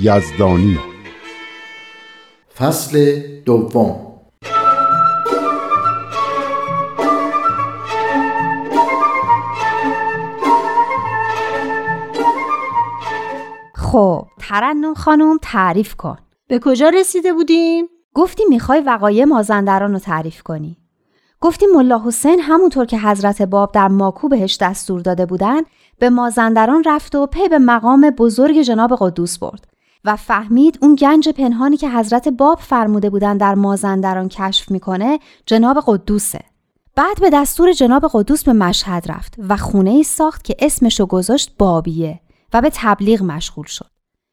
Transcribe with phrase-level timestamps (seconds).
[0.00, 0.78] یزدانی.
[2.58, 3.96] فصل دوم.
[13.74, 16.16] خب ترنم خانم تعریف کن.
[16.48, 20.76] به کجا رسیده بودیم؟ گفتی می‌خوای وقایع مازندران رو تعریف کنی.
[21.40, 25.60] گفتی ملا حسین همونطور که حضرت باب در ماکو بهش دستور داده بودن
[25.98, 29.71] به مازندران رفت و پی به مقام بزرگ جناب قدوس برد.
[30.04, 35.82] و فهمید اون گنج پنهانی که حضرت باب فرموده بودن در مازندران کشف می‌کنه جناب
[35.86, 36.40] قدوسه.
[36.96, 41.54] بعد به دستور جناب قدوس به مشهد رفت و خونه ای ساخت که اسمشو گذاشت
[41.58, 42.20] بابیه
[42.52, 43.90] و به تبلیغ مشغول شد.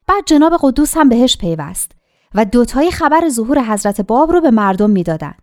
[0.07, 1.91] بعد جناب قدوس هم بهش پیوست
[2.35, 5.33] و دوتایی خبر ظهور حضرت باب رو به مردم می‌دادن.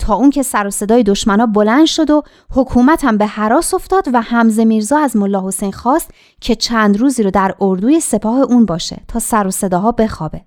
[0.00, 4.04] تا اون که سر و صدای دشمنا بلند شد و حکومت هم به حراس افتاد
[4.12, 8.66] و حمزه میرزا از ملا حسین خواست که چند روزی رو در اردوی سپاه اون
[8.66, 10.40] باشه تا سر و صداها بخوابه.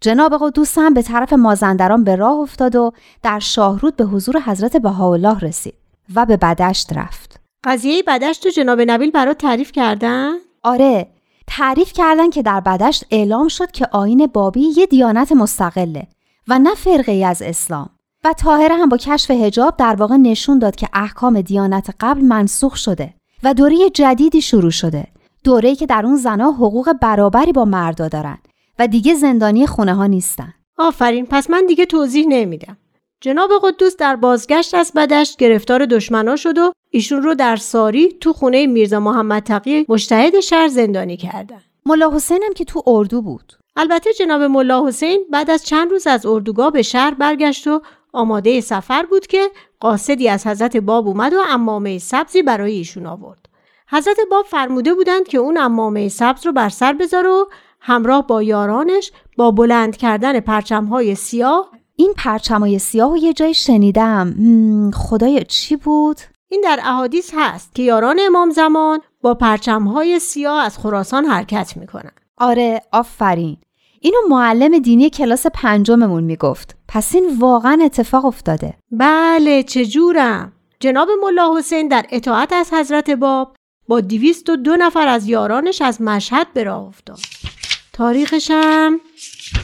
[0.00, 2.92] جناب قدوس هم به طرف مازندران به راه افتاد و
[3.22, 5.74] در شاهرود به حضور حضرت بهاءالله رسید
[6.14, 7.40] و به بدشت رفت.
[7.64, 10.32] قضیه بدشت و جناب نبیل برات تعریف کردن؟
[10.62, 11.06] آره،
[11.46, 16.06] تعریف کردن که در بدشت اعلام شد که آین بابی یه دیانت مستقله
[16.48, 17.90] و نه فرقه ای از اسلام.
[18.26, 22.76] و تاهره هم با کشف هجاب در واقع نشون داد که احکام دیانت قبل منسوخ
[22.76, 25.06] شده و دوره جدیدی شروع شده.
[25.44, 28.38] دوره‌ای که در اون زنها حقوق برابری با مردا دارن
[28.78, 30.54] و دیگه زندانی خونه ها نیستن.
[30.78, 32.76] آفرین پس من دیگه توضیح نمیدم.
[33.20, 38.32] جناب قدوس در بازگشت از بدشت گرفتار دشمنا شد و ایشون رو در ساری تو
[38.32, 41.60] خونه میرزا محمد تقی مشتهد شهر زندانی کردن.
[41.86, 43.52] ملا حسین هم که تو اردو بود.
[43.76, 47.80] البته جناب ملا حسین بعد از چند روز از اردوگاه به شهر برگشت و
[48.16, 49.50] آماده سفر بود که
[49.80, 53.48] قاصدی از حضرت باب اومد و امامه سبزی برای ایشون آورد.
[53.88, 57.44] حضرت باب فرموده بودند که اون امامه سبز رو بر سر بذاره و
[57.80, 64.34] همراه با یارانش با بلند کردن پرچمهای سیاه این پرچمهای سیاه و یه جای شنیدم
[64.94, 66.16] خدای چی بود؟
[66.48, 72.12] این در احادیث هست که یاران امام زمان با پرچمهای سیاه از خراسان حرکت می‌کنن
[72.36, 73.56] آره آفرین
[74.00, 76.76] اینو معلم دینی کلاس پنجممون می‌گفت.
[76.88, 78.74] پس این واقعا اتفاق افتاده.
[78.90, 83.56] بله چجورم؟ جناب ملا حسین در اطاعت از حضرت باب
[83.88, 87.18] با دیویست و دو نفر از یارانش از مشهد به راه افتاد.
[87.92, 89.00] تاریخشم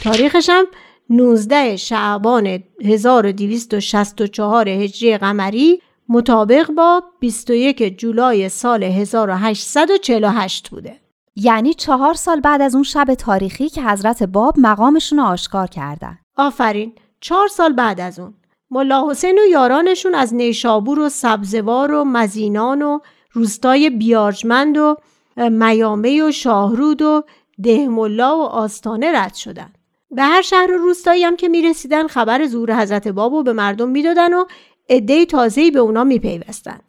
[0.02, 0.64] تاریخشم
[1.10, 11.01] 19 شعبان 1264 هجری قمری مطابق با 21 جولای سال 1848 بوده.
[11.36, 16.18] یعنی چهار سال بعد از اون شب تاریخی که حضرت باب مقامشون رو آشکار کردن.
[16.36, 18.34] آفرین چهار سال بعد از اون.
[18.70, 22.98] ملا حسین و یارانشون از نیشابور و سبزوار و مزینان و
[23.32, 24.96] روستای بیارجمند و
[25.36, 27.22] میامه و شاهرود و
[27.62, 29.72] دهملا و آستانه رد شدن.
[30.10, 34.34] به هر شهر و روستایی هم که می‌رسیدن خبر ظهور حضرت بابو به مردم می‌دادن
[34.34, 34.44] و
[34.88, 36.80] عده تازه‌ای به اونا میپیوستن.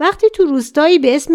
[0.00, 1.34] وقتی تو روستایی به اسم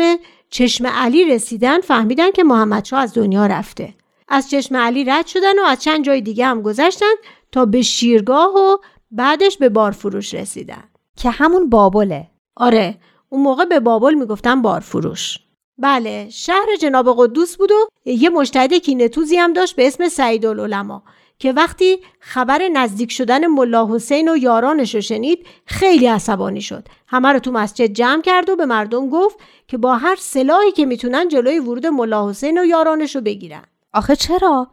[0.49, 3.93] چشم علی رسیدن فهمیدن که محمدشاه از دنیا رفته.
[4.27, 7.15] از چشم علی رد شدن و از چند جای دیگه هم گذشتن
[7.51, 8.77] تا به شیرگاه و
[9.11, 10.83] بعدش به بارفروش رسیدن.
[11.15, 12.27] که همون بابله.
[12.55, 12.97] آره
[13.29, 15.37] اون موقع به بابل می‌گفتن بارفروش.
[15.77, 21.01] بله شهر جناب قدوس بود و یه مشتهد کینتوزی هم داشت به اسم سعید العلماء
[21.39, 26.87] که وقتی خبر نزدیک شدن ملا حسین و یارانش رو شنید خیلی عصبانی شد.
[27.07, 30.85] همه رو تو مسجد جمع کرد و به مردم گفت که با هر سلاحی که
[30.85, 33.63] می‌تونن جلوی ورود ملا حسین و یارانش رو بگیرن.
[33.93, 34.67] آخه چرا؟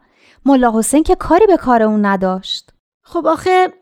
[0.45, 2.69] ملا حسین که کاری به کار اون نداشت.
[3.01, 3.73] خب آخه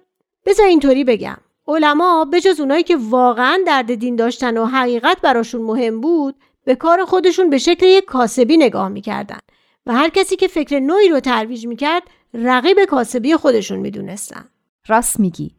[0.46, 1.38] بذار اینطوری بگم.
[1.68, 7.06] علما بجز اونایی که واقعا درد دین داشتن و حقیقت براشون مهم بود به کار
[7.06, 9.40] خودشون به شکل یک کاسبی نگاه می‌کردن.
[9.86, 12.04] و هر کسی که فکر نوعی رو ترویج می‌کرد
[12.34, 14.46] رقیب کاسبی خودشون می‌دونستن.
[14.88, 15.56] راست میگی.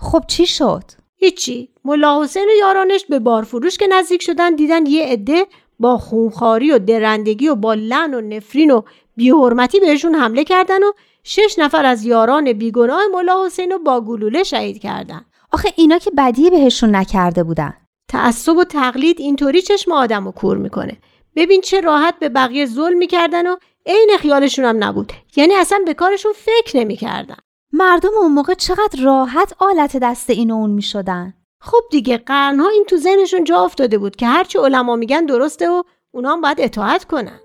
[0.00, 0.84] خب چی شد؟
[1.16, 1.68] هیچی.
[1.84, 5.46] ملا حسین و یارانش به بارفروش که نزدیک شدن دیدن یه عده
[5.78, 8.82] با خونخاری و درندگی و با لن و نفرین و
[9.16, 10.92] بیحرمتی بهشون حمله کردن و
[11.24, 15.24] شش نفر از یاران بیگناه ملا حسین رو با گلوله شهید کردن.
[15.52, 17.74] آخه اینا که بدی بهشون نکرده بودن.
[18.08, 20.96] تعصب و تقلید اینطوری چشم آدم رو کور می‌کنه.
[21.36, 25.12] ببین چه راحت به بقیه ظلم می‌کردن و عین خیالشون هم نبود.
[25.36, 27.36] یعنی اصلا به کارشون فکر نمی‌کردن.
[27.72, 31.34] مردم اون موقع چقدر راحت آلت دست این و اون می‌شدن.
[31.60, 35.82] خب دیگه قرنها این تو ذهنشون جا افتاده بود که هرچی علما میگن درسته و
[36.10, 37.40] اونا هم باید اطاعت کنن.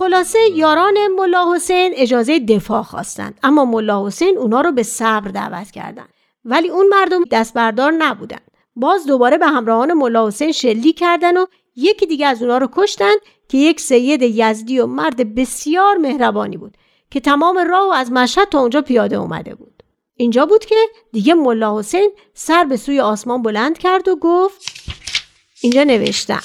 [0.00, 5.70] خلاصه یاران ملا حسین اجازه دفاع خواستند اما ملا حسین اونا رو به صبر دعوت
[5.70, 6.08] کردند
[6.44, 8.38] ولی اون مردم دست بردار نبودن.
[8.76, 13.12] باز دوباره به همراهان ملا حسین شلیک کردن و یکی دیگه از اونا رو کشتن
[13.48, 16.76] که یک سید یزدی و مرد بسیار مهربانی بود
[17.10, 19.82] که تمام راه و از مشهد تا اونجا پیاده اومده بود.
[20.16, 20.76] اینجا بود که
[21.12, 24.72] دیگه ملا حسین سر به سوی آسمان بلند کرد و گفت
[25.62, 26.42] اینجا نوشتم.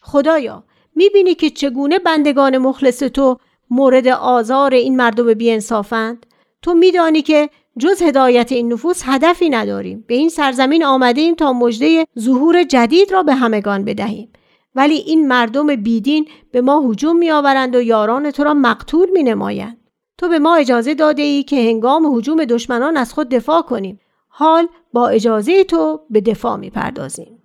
[0.00, 0.64] خدایا
[0.98, 3.38] می‌بینی که چگونه بندگان مخلص تو
[3.70, 6.26] مورد آزار این مردم بیانصافند
[6.62, 11.52] تو میدانی که جز هدایت این نفوس هدفی نداریم به این سرزمین آمده ایم تا
[11.52, 14.32] مژده ظهور جدید را به همگان بدهیم
[14.74, 19.76] ولی این مردم بیدین به ما هجوم میآورند و یاران تو را مقتول می نمایند.
[20.18, 24.00] تو به ما اجازه داده ای که هنگام هجوم دشمنان از خود دفاع کنیم.
[24.28, 27.37] حال با اجازه تو به دفاع می پردازیم.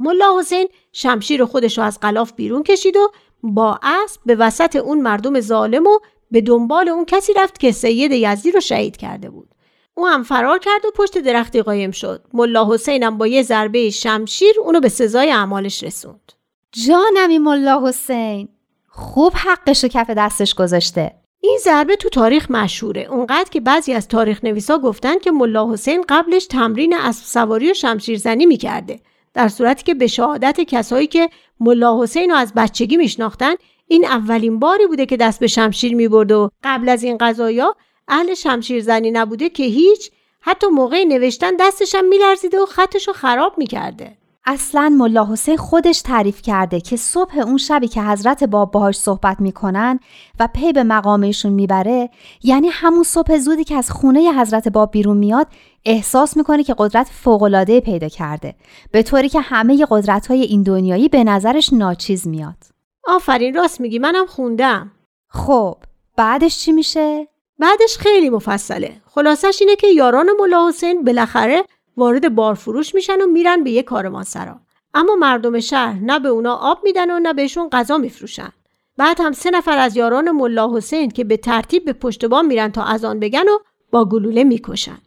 [0.00, 3.10] ملا حسین شمشیر خودش رو از قلاف بیرون کشید و
[3.42, 5.98] با اسب به وسط اون مردم ظالم و
[6.30, 9.48] به دنبال اون کسی رفت که سید یزدی رو شهید کرده بود.
[9.94, 12.24] او هم فرار کرد و پشت درختی قایم شد.
[12.32, 16.32] ملا حسینم با یه ضربه شمشیر اونو به سزای اعمالش رسوند.
[16.72, 18.48] جانمی ملا حسین
[18.88, 24.44] خوب حقش کف دستش گذاشته این ضربه تو تاریخ مشهوره اونقدر که بعضی از تاریخ
[24.44, 29.00] نویسا گفتن که ملا حسین قبلش تمرین اسب سواری و شمشیرزنی می‌کرده
[29.34, 31.28] در صورتی که به شهادت کسایی که
[31.60, 33.54] ملا حسین رو از بچگی میشناختن
[33.88, 37.76] این اولین باری بوده که دست به شمشیر می‌برد و قبل از این قضایا
[38.08, 40.10] اهل شمشیرزنی نبوده که هیچ
[40.40, 44.16] حتی موقع نوشتن دستشم میلرزیده و خطش رو خراب می‌کرده.
[44.46, 49.40] اصلا ملا حسین خودش تعریف کرده که صبح اون شبی که حضرت باب باهاش صحبت
[49.40, 50.00] می‌کنن
[50.40, 52.10] و پی به مقامشون می‌بره
[52.42, 55.46] یعنی همون صبح زودی که از خونه حضرت باب بیرون میاد
[55.84, 58.54] احساس می‌کنه که قدرت فوقالعاده پیدا کرده.
[58.90, 62.56] به طوری که همه قدرت های این دنیایی به نظرش ناچیز میاد.
[63.04, 64.92] آفرین راست میگی منم خوندم.
[65.28, 65.76] خب
[66.16, 69.00] بعدش چی میشه؟ بعدش خیلی مفصله.
[69.06, 71.64] خلاصش اینه که یاران ملا حسین بالاخره
[71.96, 74.60] وارد بارفروش میشن و میرن به یه کاروانسرا
[74.94, 78.52] اما مردم شهر نه به اونا آب میدن و نه بهشون غذا میفروشن.
[78.96, 82.72] بعد هم سه نفر از یاران ملا حسین که به ترتیب به پشت بام میرن
[82.72, 83.58] تا از آن بگن و
[83.90, 84.98] با گلوله می‌کشن.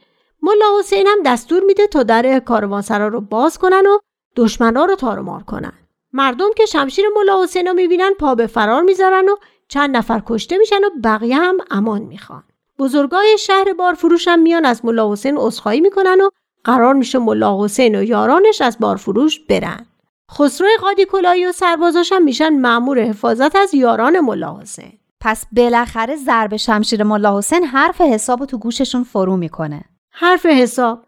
[0.42, 3.98] ملا حسین هم دستور میده تا در کاروانسرا رو باز کنن و
[4.36, 5.74] دشمنا رو تارمار کنن.
[6.14, 9.36] مردم که شمشیر ملا حسین رو می‌بینن پا به فرار می‌ذارن و
[9.68, 12.44] چند نفر کشته میشن و بقیه هم امان می‌خوان.
[12.80, 16.30] بزرگای شهر بارفروش هم میان از ملا حسین عذرخواهی می‌کنن و
[16.68, 19.86] قرار میشه ملا حسین و یارانش از بارفروش برن.
[20.32, 24.94] خسرو قادی کلایی و سربازاش هم میشن مأمور حفاظت از یاران ملا حسین.
[25.22, 29.86] پس بالاخره ضرب شمشیر ملا حسین حرف حساب تو گوششون فرو می‌کنه.
[30.12, 31.04] حرف حساب.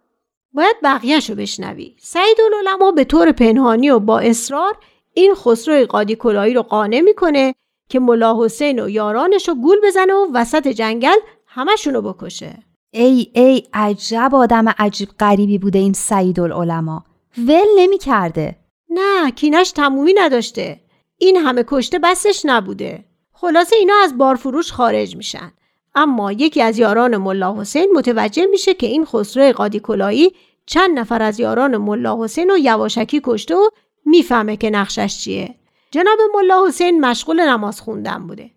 [0.54, 1.96] باید بقیهش رو بشنوی.
[2.00, 4.78] سعید العلماء به طور پنهانی و با اصرار
[5.13, 7.56] این خسرو قادی کلایی رو قانع می‌کنه
[7.89, 12.69] که ملا حسین و یارانش رو گول بزنه و وسط جنگل همشونو بکشه.
[12.91, 17.00] ای ای عجب آدم عجیب غریبی بوده این سعید العلماء
[17.38, 18.55] ول نمی کرده
[18.89, 20.79] نه کینش تمومی نداشته.
[21.17, 23.05] این همه کشته بسش نبوده.
[23.34, 25.51] خلاصه اینا از بارفروش خارج میشن.
[25.96, 30.31] اما یکی از یاران ملا حسین متوجه میشه که این خسرو قادی کلایی
[30.65, 33.69] چند نفر از یاران ملا حسین رو یواشکی کشته و
[34.05, 35.55] می‌فهمه که نقشش چیه.
[35.91, 38.51] جناب ملا حسین مشغول نماز خوندن بوده.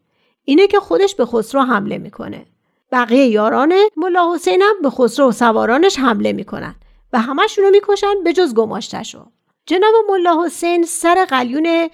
[0.44, 2.46] اینه که خودش به خسرو حمله می‌کنه.
[2.92, 6.74] بقیه یاران ملا حسین به خسرو و سوارانش حمله می‌کنن
[7.12, 9.26] و همشون رو می‌کشن به جز گماشتشو.
[9.66, 11.88] جناب ملا حسین سر قلیون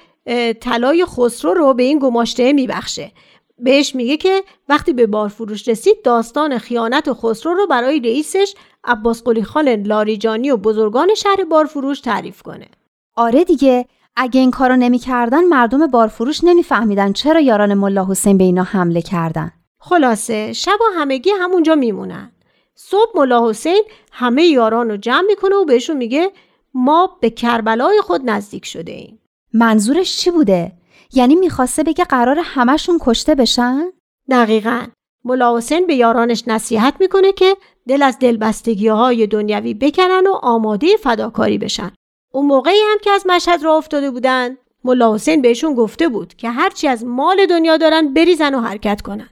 [0.60, 3.12] طلای خسرو رو به این گماشته میبخشه.
[3.58, 9.42] بهش میگه که وقتی به بارفروش رسید داستان خیانت خسرو رو برای رئیسش عباس قلی
[9.42, 12.68] خان لاریجانی و بزرگان شهر بارفروش تعریف کنه.
[13.16, 13.86] آره دیگه
[14.16, 19.52] اگه این کارو نمی‌کردن مردم بارفروش نمیفهمیدن چرا یاران ملا حسین به اینا حمله کردن.
[19.80, 22.32] خلاصه شب و همگی همونجا میمونن.
[22.74, 23.82] صبح ملا حسین
[24.12, 26.30] همه یاران رو جمع می‌کنه و بهشون میگه
[26.74, 29.18] ما به کربلای خود نزدیک شده ایم.
[29.52, 30.72] منظورش چی بوده؟
[31.12, 33.92] یعنی می‌خواسته بگه قرار همشون کشته بشن؟
[34.30, 34.86] دقیقا.
[35.24, 37.56] ملا حسین به یارانش نصیحت می‌کنه که
[37.88, 41.92] دل از دلبستگی های دنیوی بکنن و آماده فداکاری بشن.
[42.32, 46.50] اون موقعی هم که از مشهد را افتاده بودن ملا حسین بهشون گفته بود که
[46.50, 49.28] هرچی از مال دنیا دارن بریزن و حرکت کنن.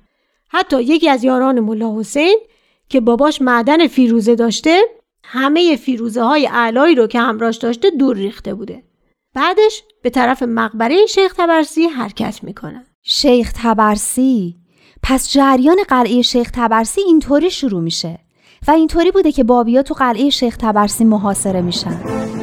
[0.49, 2.39] حتی یکی از یاران ملا حسین
[2.89, 4.81] که باباش معدن فیروزه داشته
[5.25, 8.83] همه فیروزه های علایی رو که همراش داشته دور ریخته بوده.
[9.35, 14.57] بعدش به طرف مقبره شیخ تبرسی حرکت می‌کنن شیخ تبرسی
[15.03, 18.19] پس جریان قلعه شیخ تبرسی اینطوری شروع میشه
[18.69, 22.36] و اینطوری بوده که بابیا تو قلعه شیخ تبرسی محاصره میشن.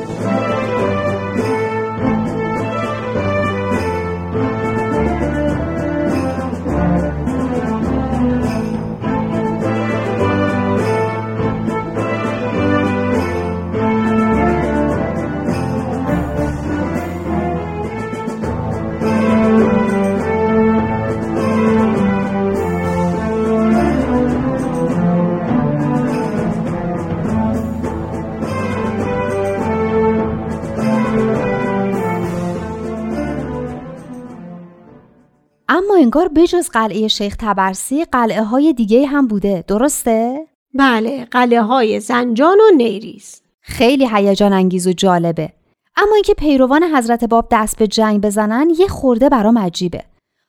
[36.34, 39.64] بجز قلعه شیخ تبرسی قلعه های دیگه هم بوده.
[39.68, 43.42] درسته؟ بله قلعه های زنجان و نیریز.
[43.62, 45.54] خیلی هیجان انگیز و جالبه.
[45.96, 50.04] اما اینکه پیروان حضرت باب دست به جنگ بزنن یه خورده برام عجیبه.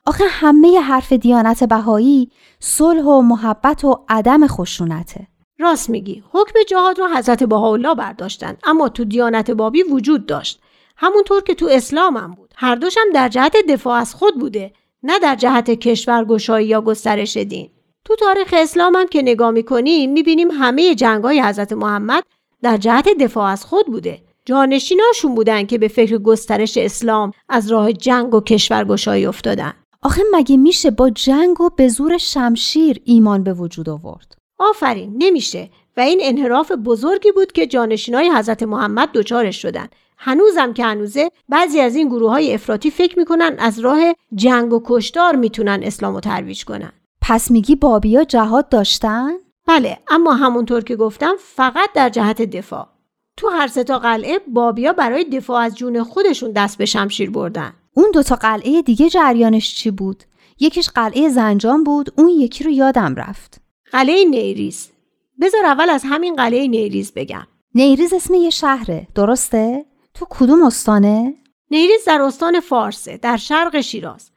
[0.06, 5.26] آخه همه حرف دیانت بهایی صلح و محبت و عدم خشونته.
[5.58, 10.60] راست میگی حکم جهاد رو حضرت بهاءالله برداشتن اما تو دیانت بابی وجود داشت.
[10.96, 12.54] همونطور که تو اسلام هم بود.
[12.56, 14.72] هر دوشم در جهت دفاع از خود بوده.
[15.04, 17.70] نه در جهت کشورگشایی یا گسترش دین.
[18.04, 22.22] تو تاریخ اسلام هم که نگاه می‌کنیم می‌بینیم همه جنگ های حضرت محمد
[22.62, 24.18] در جهت دفاع از خود بوده.
[24.44, 29.72] جانشیناشون بودن که به فکر گسترش اسلام از راه جنگ و کشورگشایی افتادن.
[30.02, 35.70] آخه مگه میشه با جنگ و به زور شمشیر ایمان به وجود آورد؟ آفرین نمیشه.
[35.96, 41.80] و این انحراف بزرگی بود که جانشینای حضرت محمد دچارش شدن هنوزم که هنوزه بعضی
[41.80, 43.98] از این گروه های افراطی فکر می‌کنن از راه
[44.34, 46.92] جنگ و کشتار می‌تونن اسلام رو ترویج کنن.
[47.20, 49.30] پس میگی بابیا جهاد داشتن؟
[49.66, 52.88] بله اما همونطور که گفتم فقط در جهت دفاع.
[53.36, 57.72] تو هر سه تا قلعه بابیا برای دفاع از جون خودشون دست به شمشیر بردن.
[57.94, 60.24] اون دوتا قلعه دیگه جریانش چی بود؟
[60.60, 63.60] یکیش قلعه زنجان بود اون یکی رو یادم رفت.
[63.92, 64.93] قلعه نیریز
[65.40, 67.46] بذار اول از همین قلعه نیریز بگم.
[67.74, 71.34] نیریز اسم یه شهره درسته؟ تو کدوم استانه؟
[71.70, 74.30] نیریز در استان فارسه در شرق شیراز.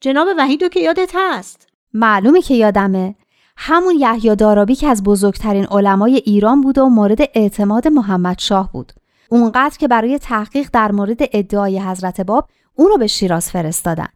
[0.00, 1.68] جناب وحیدو که یادت هست.
[1.94, 3.14] معلومه که یادمه.
[3.56, 8.92] همون یحیی دارابی که از بزرگترین علمای ایران بود و مورد اعتماد محمد شاه بود.
[9.28, 14.08] اونقدر که برای تحقیق در مورد ادعای حضرت باب اون رو به شیراز فرستادن.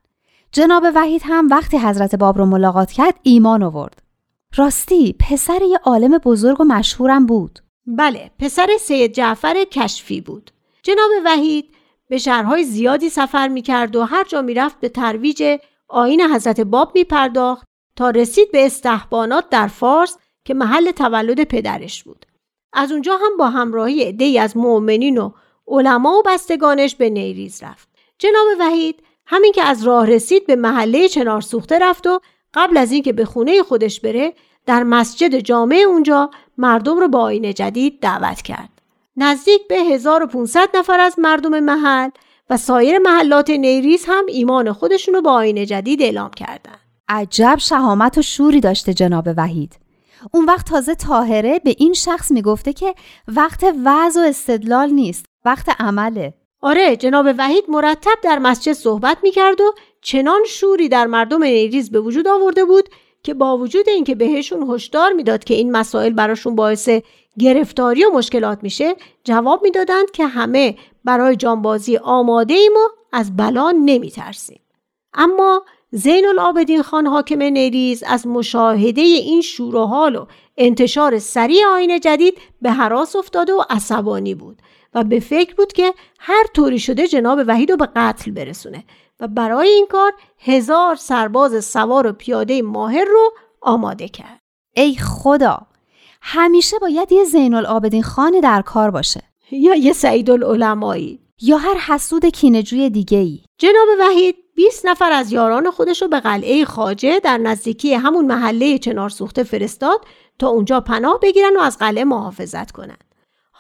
[0.53, 4.03] جناب وحید هم وقتی حضرت باب رو ملاقات کرد ایمان آورد.
[4.57, 10.51] راستی پسر یه عالم بزرگ و مشهورم بود بله پسر سید جعفر کشفی بود
[10.83, 11.75] جناب وحید
[12.09, 16.61] به شهرهای زیادی سفر می کرد و هر جا می رفت به ترویج آین حضرت
[16.61, 17.67] باب می پرداخت
[17.97, 22.27] تا رسید به استحبانات در فارس که محل تولد پدرش بود.
[22.73, 25.31] از اونجا هم با همراهی عدهای از مؤمنین و
[25.69, 27.89] علما و بستگانش به نیریز رفت.
[28.19, 32.21] جناب وحید همین که از راه رسید به محله چنار سوخته رفت و
[32.55, 34.33] قبل از اینکه به خونه خودش بره
[34.67, 38.69] در مسجد جامع اونجا مردم رو با آین جدید دعوت کرد.
[39.17, 42.11] نزدیک به 1500 نفر از مردم محل
[42.51, 46.75] و سایر محلات نیریز هم ایمان خودشون رو با آین جدید اعلام کردن.
[47.09, 49.79] عجب شهامت و شوری داشته جناب وحید.
[50.33, 52.95] اون وقت تازه تاهره به این شخص می‌گفته که
[53.29, 56.35] وقت وعظ و استدلال نیست، وقت عمله.
[56.61, 62.01] آره جناب وحید مرتب در مسجد صحبت می‌کرد و چنان شوری در مردم نیریز به
[62.01, 62.89] وجود آورده بود
[63.23, 66.89] که با وجود اینکه بهشون هشدار می‌داد که این مسائل براشون باعث
[67.39, 73.71] گرفتاری و مشکلات میشه جواب می‌دادند که همه برای جانبازی آماده ایم و از بلا
[73.71, 74.61] نمیترسیم.
[75.15, 80.27] اما زین العابدین خان حاکم نیریز از مشاهده این شور و حال و
[80.57, 84.63] انتشار سریع آین جدید به حراس افتاده و عصبانی بود.
[84.95, 88.85] و به فکر بود که هر طوری شده جناب وحید رو به قتل برسونه
[89.21, 94.41] و برای این کار هزار سرباز سوار و پیاده ماهر رو آماده کرد.
[94.75, 95.67] ای خدا!
[96.23, 99.23] همیشه باید یه زین العابدین خانی در کار باشه.
[99.51, 105.33] یا یه سعید العلمایی یا هر حسود کینجوی دیگه ای جناب وحید 20 نفر از
[105.33, 110.01] یاران خودش رو به قلعه خاجه در نزدیکی همون محله چنارسوخته فرستاد
[110.39, 113.10] تا اونجا پناه بگیرن و از قلعه محافظت کنند.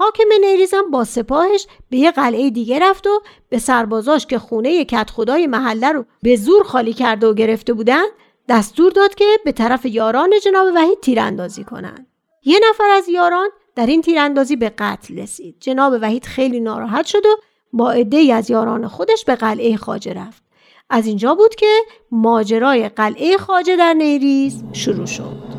[0.00, 5.10] حاکم نیریزم با سپاهش به یه قلعه دیگه رفت و به سربازاش که خونه کت
[5.10, 8.02] خدای محله رو به زور خالی کرده و گرفته بودن
[8.48, 12.06] دستور داد که به طرف یاران جناب وحید تیراندازی کنند.
[12.44, 15.56] یه نفر از یاران در این تیراندازی به قتل رسید.
[15.60, 17.36] جناب وحید خیلی ناراحت شد و
[17.72, 20.42] با عده از یاران خودش به قلعه خاجه رفت.
[20.90, 21.76] از اینجا بود که
[22.10, 25.49] ماجرای قلعه خاجه در نیریز شروع شد.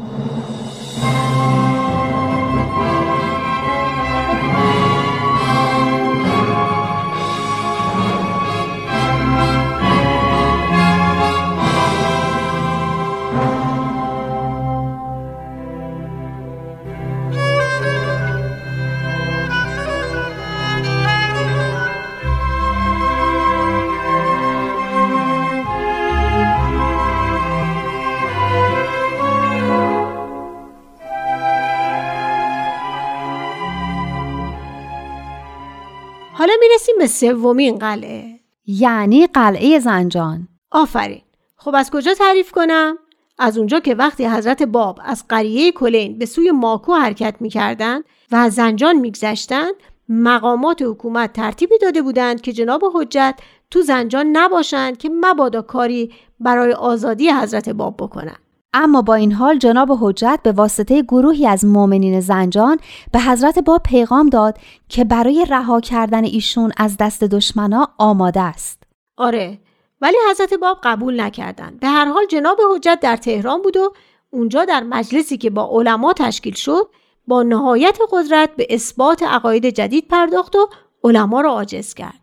[37.01, 38.39] به سومین قلعه.
[38.65, 40.47] یعنی قلعه زنجان.
[40.71, 41.21] آفرین.
[41.55, 42.97] خب از کجا تعریف کنم؟
[43.39, 48.35] از اونجا که وقتی حضرت باب از قریه کلین به سوی ماکو حرکت می‌کردند و
[48.35, 49.73] از زنجان میگذشتند
[50.09, 53.39] مقامات حکومت ترتیبی داده بودند که جناب حجت
[53.71, 58.39] تو زنجان نباشند که مبادا کاری برای آزادی حضرت باب بکنند.
[58.73, 62.79] اما با این حال جناب حجت به واسطه گروهی از مؤمنین زنجان
[63.11, 64.57] به حضرت باب پیغام داد
[64.89, 68.83] که برای رها کردن ایشون از دست دشمنا آماده است.
[69.17, 69.59] آره
[70.01, 71.79] ولی حضرت باب قبول نکردند.
[71.79, 73.93] به هر حال جناب حجت در تهران بود و
[74.29, 76.89] اونجا در مجلسی که با علما تشکیل شد
[77.27, 80.69] با نهایت قدرت به اثبات عقاید جدید پرداخت و
[81.03, 82.19] علما را عاجز کرد.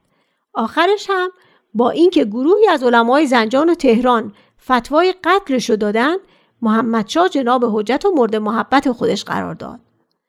[0.55, 1.31] آخرش هم
[1.75, 4.33] با اینکه گروهی از علمای زنجان و تهران
[4.65, 6.17] فتوای قتلش رو دادن
[6.63, 9.81] محمد شاه جناب حجت و مورد محبت خودش قرار داد.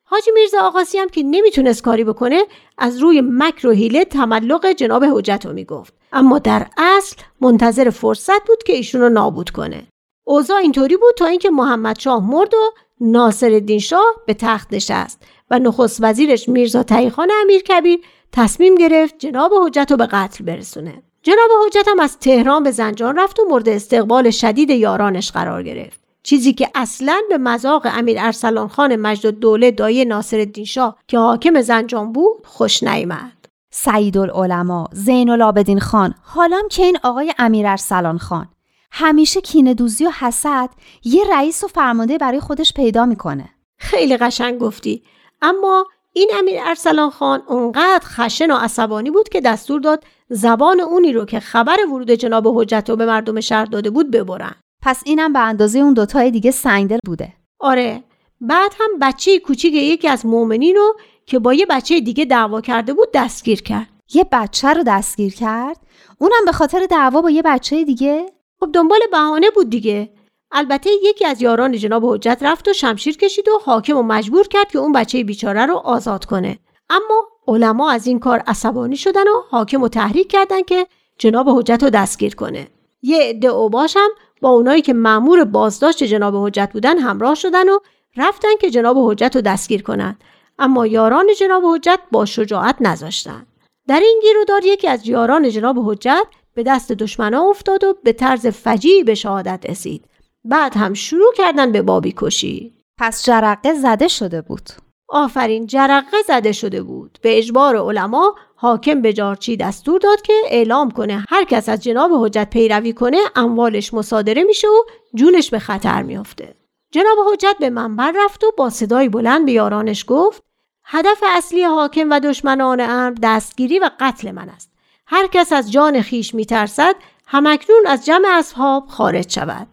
[0.03, 2.43] حاجی میرزا آقاسی هم که نمی‌تونست کاری بکنه
[2.77, 5.93] از روی مکر و حیله تملق جناب حجت رو می‌گفت.
[6.13, 9.87] اما در اصل منتظر فرصت بود که ایشون رو نابود کنه.
[10.23, 15.59] اوضاع اینطوری بود تا اینکه محمد شاه مرد و ناصر شاه به تخت نشست و
[15.59, 17.99] نخست وزیرش میرزا تایخان امیر کبیر
[18.31, 21.03] تصمیم گرفت جناب حجت رو به قتل برسونه.
[21.23, 25.98] جناب حجت هم از تهران به زنجان رفت و مورد استقبال شدید یارانش قرار گرفت.
[26.23, 31.61] چیزی که اصلا به مذاق امیر ارسلان خان مجد دوله دایه ناصر شاه که حاکم
[31.61, 33.39] زنجان بود خوش نیامد.
[33.71, 38.47] سعید العلماء زین العابدین خان حالام که این آقای امیر ارسلان خان.
[38.91, 40.69] همیشه کینه دوزی و حسد
[41.03, 43.49] یه رئیس و فرمانده برای خودش پیدا می‌کنه.
[43.77, 45.03] خیلی قشنگ گفتی.
[45.41, 51.13] اما این امیر ارسلان خان اونقدر خشن و عصبانی بود که دستور داد زبان اونی
[51.13, 54.55] رو که خبر ورود جناب حجت رو به مردم شهر داده بود ببرن.
[54.81, 57.33] پس اینم به اندازه اون دوتای دیگه سنگدل بوده.
[57.59, 58.03] آره
[58.41, 62.93] بعد هم بچه کوچیک یکی از مؤمنین رو که با یه بچه دیگه دعوا کرده
[62.93, 63.87] بود دستگیر کرد.
[64.13, 65.77] یه بچه رو دستگیر کرد؟
[66.17, 68.25] اونم به خاطر دعوا با یه بچه دیگه؟
[68.59, 70.09] خب دنبال بهانه بود دیگه.
[70.51, 74.71] البته یکی از یاران جناب حجت رفت و شمشیر کشید و حاکم و مجبور کرد
[74.71, 76.59] که اون بچه بیچاره رو آزاد کنه.
[76.89, 80.87] اما علما از این کار عصبانی شدن و حاکم رو تحریک کردن که
[81.17, 82.67] جناب حجت رو دستگیر کنه.
[83.01, 84.09] یه عده اوباش هم
[84.41, 87.79] با اونایی که مأمور بازداشت جناب حجت بودن همراه شدن و
[88.17, 90.23] رفتن که جناب حجت رو دستگیر کنند.
[90.59, 93.45] اما یاران جناب حجت با شجاعت نذاشتن
[93.87, 98.47] در این گیرودار یکی از یاران جناب حجت به دست دشمنا افتاد و به طرز
[98.47, 100.05] فجیعی به شهادت رسید.
[100.43, 102.73] بعد هم شروع کردن به بابی کشی.
[102.97, 104.69] پس جرقه زده شده بود.
[105.09, 107.19] آفرین جرقه زده شده بود.
[107.21, 112.11] به اجبار علما حاکم به جارچی دستور داد که اعلام کنه هر کس از جناب
[112.13, 114.83] حجت پیروی کنه اموالش مصادره میشه و
[115.15, 116.55] جونش به خطر میافته.
[116.91, 120.43] جناب حجت به منبر رفت و با صدای بلند به یارانش گفت
[120.83, 124.71] هدف اصلی حاکم و دشمنان امر دستگیری و قتل من است.
[125.07, 126.95] هر کس از جان خیش میترسد
[127.25, 129.67] همکنون از جمع اصحاب خارج شود.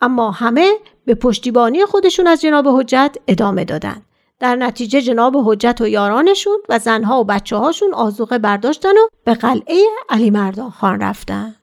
[0.00, 0.72] اما همه
[1.06, 4.05] به پشتیبانی خودشون از جناب حجت ادامه دادند.
[4.40, 9.34] در نتیجه جناب حجت و یارانشون و زنها و بچه هاشون آزوقه برداشتن و به
[9.34, 11.54] قلعه علی مردان خان رفتن.